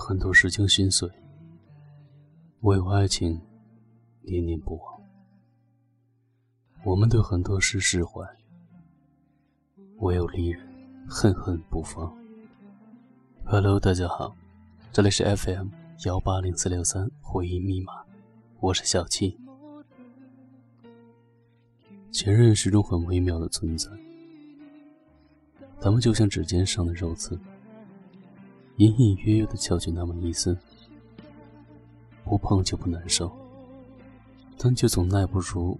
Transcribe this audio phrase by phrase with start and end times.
[0.00, 1.06] 很多事情心碎，
[2.62, 3.38] 唯有爱情
[4.22, 4.98] 念念不忘；
[6.84, 8.26] 我们对很多事释怀，
[9.98, 10.66] 唯有离人
[11.06, 12.16] 恨恨不放。
[13.44, 14.34] Hello，大家好，
[14.90, 15.68] 这里是 FM
[16.06, 17.92] 幺八零四六三回忆密码，
[18.58, 19.38] 我是小七。
[22.10, 23.90] 前任是种很微妙的存在，
[25.78, 27.38] 他们就像指尖上的肉刺。
[28.80, 30.56] 隐隐约约的翘起那么一丝，
[32.24, 33.30] 不碰就不难受，
[34.56, 35.78] 但却总耐不住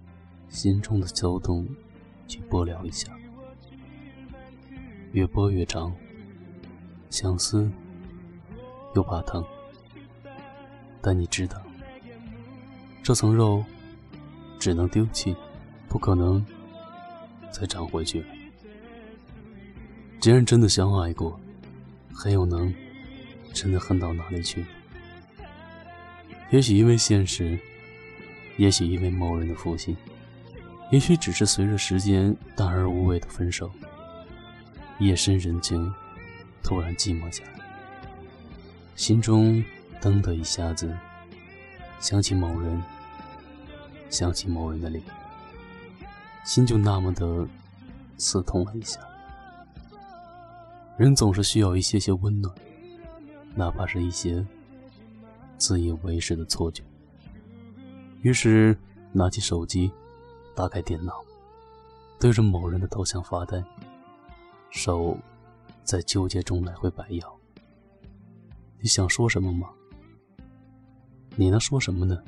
[0.50, 1.66] 心中的躁动，
[2.28, 3.10] 去拨撩一下，
[5.12, 5.90] 越拨越长，
[7.08, 7.70] 想撕
[8.94, 9.42] 又怕疼，
[11.00, 11.58] 但你知道，
[13.02, 13.64] 这层肉
[14.58, 15.34] 只能丢弃，
[15.88, 16.44] 不可能
[17.50, 18.26] 再长回去了。
[20.20, 21.40] 既然真的相爱过，
[22.12, 22.70] 很有能。
[23.52, 24.64] 真的恨到哪里去？
[26.50, 27.58] 也许因为现实，
[28.56, 29.96] 也许因为某人的负心，
[30.90, 33.70] 也许只是随着时间淡而无味的分手。
[34.98, 35.92] 夜深人静，
[36.62, 37.60] 突然寂寞下来，
[38.96, 39.64] 心中
[40.00, 40.94] 噔的一下子
[42.00, 42.82] 想起某人，
[44.10, 45.02] 想起某人的脸，
[46.44, 47.46] 心就那么的
[48.16, 49.00] 刺痛了一下。
[50.98, 52.54] 人总是需要一些些温暖。
[53.54, 54.44] 哪怕是一些
[55.58, 56.82] 自以为是的错觉。
[58.22, 58.76] 于是
[59.12, 59.90] 拿起手机，
[60.54, 61.24] 打开电脑，
[62.18, 63.62] 对着某人的头像发呆，
[64.70, 65.16] 手
[65.84, 67.36] 在纠结中来回摆摇。
[68.78, 69.70] 你想说什么吗？
[71.36, 72.22] 你能说什么呢？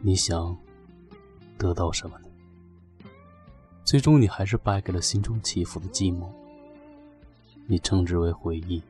[0.00, 0.56] 你想
[1.56, 2.28] 得到什么呢？
[3.84, 6.28] 最终你还是败给了心中起伏的寂寞。
[7.66, 8.82] 你称之为回忆。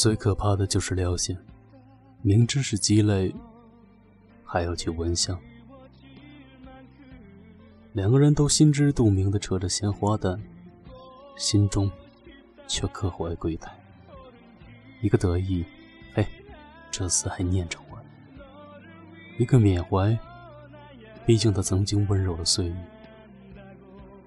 [0.00, 1.36] 最可怕的就是撩心，
[2.22, 3.34] 明知是鸡肋，
[4.42, 5.38] 还要去闻香。
[7.92, 10.40] 两个人都心知肚明的扯着鲜花弹，
[11.36, 11.90] 心中
[12.66, 13.70] 却各怀鬼胎。
[15.02, 15.66] 一个得意，
[16.14, 16.26] 嘿，
[16.90, 17.98] 这次还念着我；
[19.36, 20.18] 一个缅怀，
[21.26, 22.74] 毕竟他曾经温柔的岁月。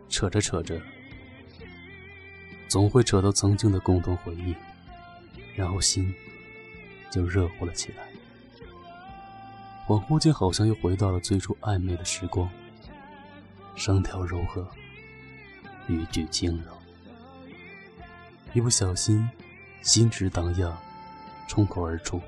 [0.07, 0.79] 扯着扯着，
[2.67, 4.53] 总会扯到曾经的共同回忆。
[5.55, 6.13] 然后心
[7.11, 8.07] 就热乎了起来，
[9.85, 12.49] 恍惚间好像又回到了最初暧昧的时光，
[13.75, 14.67] 声调柔和，
[15.87, 16.71] 语句轻柔。
[18.53, 19.29] 一不小心，
[19.81, 20.77] 心直荡漾，
[21.47, 22.21] 冲口而出，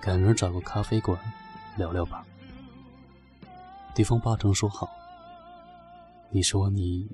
[0.00, 1.18] 改明儿找个咖啡馆
[1.76, 2.24] 聊聊吧。
[3.94, 4.90] 对方八成说好。
[6.28, 7.08] 你说你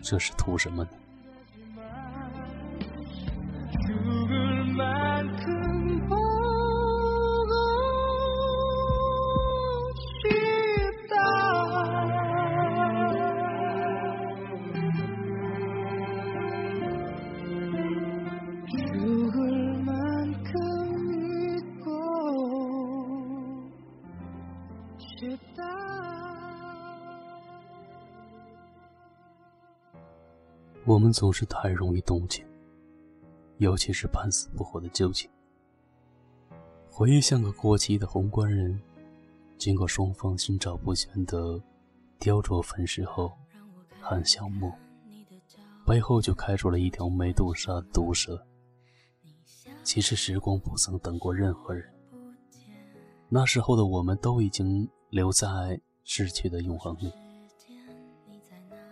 [0.00, 0.90] 这是图什么呢？
[30.86, 32.44] 我们总是太容易动情，
[33.56, 35.30] 尤其是半死不活的旧情。
[36.90, 38.78] 回忆像个过期的红官人，
[39.56, 41.58] 经过双方心照不宣的
[42.18, 43.32] 雕琢粉饰后，
[43.98, 44.70] 含香墨，
[45.86, 48.46] 背后就开出了一条没杜莎的毒蛇。
[49.82, 51.90] 其实时光不曾等过任何人，
[53.30, 57.10] 那时候的我们都已经留在逝去的永恒里。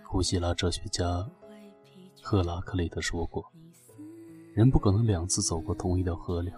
[0.09, 1.31] 古希腊哲学家。
[2.25, 3.45] 赫拉克利特说过
[4.55, 6.55] ：“人不可能两次走过同一条河流。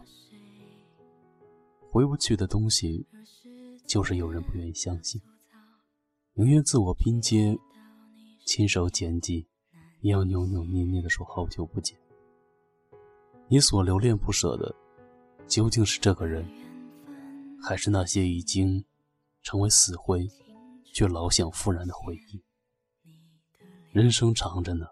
[1.91, 3.07] 回不去的东西，
[3.87, 5.21] 就是有人不愿意相信，
[6.35, 7.59] 宁愿自我拼接，
[8.45, 9.49] 亲手剪辑，
[10.03, 11.99] 也要扭扭捏捏地说好久不见。
[13.49, 14.75] 你所留恋不舍的，
[15.49, 16.47] 究竟是这个人，
[17.61, 18.85] 还是那些已经
[19.43, 20.29] 成为死灰，
[20.93, 22.45] 却老想复燃的回忆？
[23.93, 24.87] 人生长着呢。”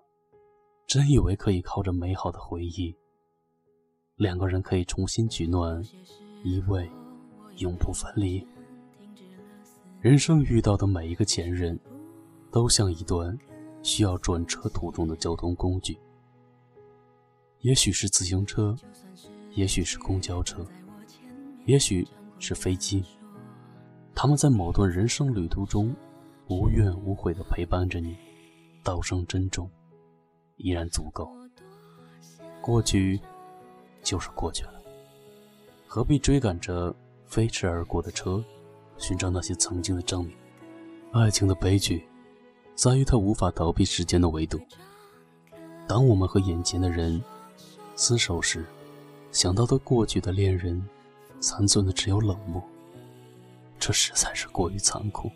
[0.92, 2.94] 真以为可以靠着美好的回忆，
[4.16, 5.82] 两个人可以重新取暖，
[6.44, 6.86] 依偎，
[7.56, 8.46] 永不分离。
[10.02, 11.80] 人生遇到的每一个前任，
[12.50, 13.34] 都像一段
[13.82, 15.98] 需要转车途中的交通工具。
[17.62, 18.76] 也许是自行车，
[19.54, 20.62] 也许是公交车，
[21.64, 22.06] 也许
[22.38, 23.02] 是飞机。
[24.14, 25.96] 他们在某段人生旅途中，
[26.48, 28.14] 无怨无悔地陪伴着你，
[28.84, 29.70] 道声珍重。
[30.62, 31.30] 依然足够。
[32.60, 33.20] 过去
[34.02, 34.72] 就是过去了。
[35.86, 36.94] 何必追赶着
[37.26, 38.42] 飞驰而过的车，
[38.96, 40.34] 寻找那些曾经的证明？
[41.12, 42.06] 爱情的悲剧，
[42.74, 44.58] 在于它无法逃避时间的维度。
[45.86, 47.22] 当我们和眼前的人
[47.96, 48.64] 厮守时，
[49.30, 50.82] 想到的过去的恋人，
[51.40, 52.62] 残存的只有冷漠。
[53.78, 55.30] 这实在是过于残酷。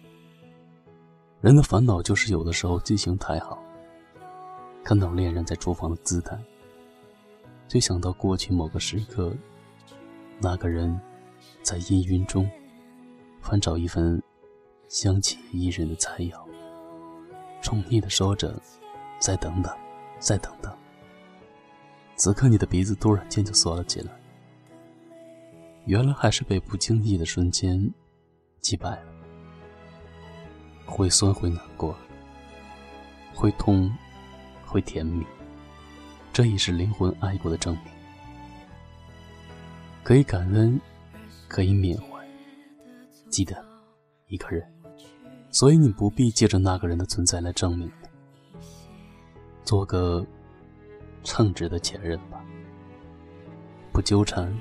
[1.42, 3.62] 人的烦恼就是有的时候记性太好，
[4.86, 6.38] 看到恋人在厨房的姿态，
[7.66, 9.36] 就想到过去某个时刻，
[10.40, 11.00] 那个人
[11.60, 12.48] 在氤氲中
[13.40, 14.22] 翻找一份
[14.86, 16.40] 香气宜人的菜肴，
[17.60, 18.54] 宠溺的说着
[19.18, 19.76] ：“再等等，
[20.20, 20.72] 再等等。”
[22.14, 24.12] 此刻你的鼻子突然间就缩了起来，
[25.86, 27.92] 原来还是被不经意的瞬间
[28.60, 29.06] 击败了。
[30.84, 31.98] 会酸，会难过，
[33.34, 33.92] 会痛，
[34.66, 35.24] 会甜蜜，
[36.32, 37.84] 这已是灵魂爱过的证明。
[40.02, 40.80] 可以感恩，
[41.48, 42.28] 可以缅怀，
[43.30, 43.64] 记得
[44.26, 44.66] 一个人，
[45.50, 47.90] 所以你不必借着那个人的存在来证明，
[49.64, 50.26] 做个
[51.24, 52.44] 称职的前任吧。
[53.92, 54.52] 不纠缠，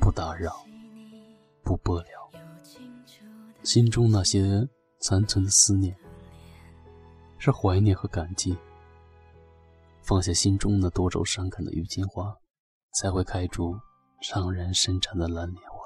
[0.00, 0.64] 不打扰，
[1.62, 2.30] 不拨了，
[3.62, 4.68] 心中那些。
[5.04, 5.96] 残存的思念，
[7.38, 8.56] 是怀念和感激。
[10.02, 12.36] 放下心中那多愁善感的郁金花，
[12.94, 13.74] 才会开出
[14.22, 15.78] 怅然深沉的蓝莲花。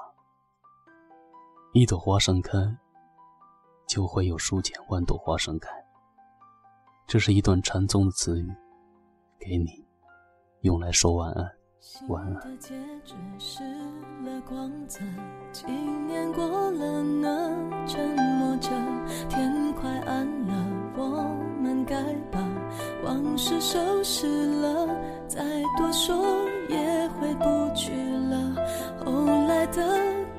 [1.73, 2.57] 一朵花盛开，
[3.87, 5.69] 就会有数千万朵花盛开。
[7.05, 8.51] 这是一段禅宗的词语，
[9.39, 9.85] 给你，
[10.61, 11.53] 用来说晚安。
[12.09, 12.57] 晚安。
[19.29, 20.53] 天快暗了，
[20.97, 21.16] 我
[23.07, 24.27] 往事收拾
[24.59, 24.87] 了。
[25.29, 25.41] 再
[25.77, 26.15] 多说
[26.67, 26.75] 也
[27.19, 27.91] 回不去
[28.29, 28.55] 了，
[29.05, 29.81] 后来的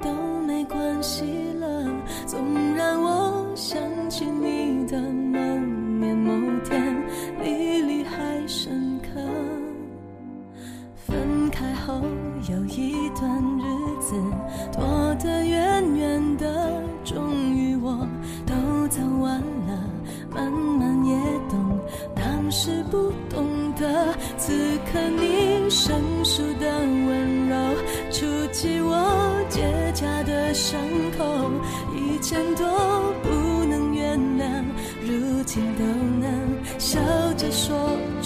[0.02, 0.12] 都
[0.46, 1.24] 没关系
[1.58, 1.84] 了。
[2.26, 2.38] 总
[2.74, 3.80] 让我想
[4.10, 5.38] 起你的某
[5.98, 6.96] 年某天，
[7.42, 9.08] 历历还深刻。
[10.94, 11.94] 分开后
[12.50, 13.64] 有一段日
[14.00, 14.14] 子，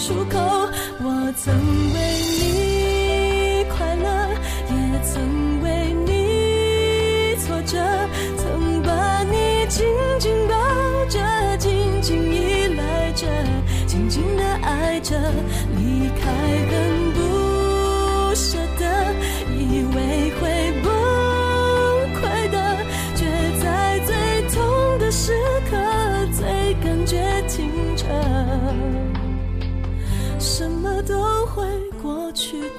[0.03, 0.37] 出口。
[1.01, 1.53] 我曾
[1.93, 2.22] 为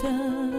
[0.04, 0.53] 的。